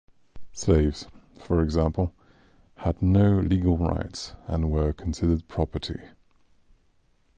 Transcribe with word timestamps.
Slaves, 0.51 1.05
for 1.39 1.61
example, 1.61 2.11
had 2.77 3.03
no 3.03 3.35
legal 3.37 3.77
rights 3.77 4.33
and 4.47 4.71
were 4.71 4.93
considered 4.93 5.47
property. 5.47 6.01